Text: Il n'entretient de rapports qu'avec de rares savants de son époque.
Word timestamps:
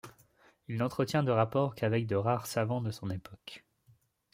Il 0.67 0.77
n'entretient 0.77 1.21
de 1.21 1.29
rapports 1.31 1.75
qu'avec 1.75 2.07
de 2.07 2.15
rares 2.15 2.47
savants 2.47 2.81
de 2.81 2.89
son 2.89 3.11
époque. 3.11 3.63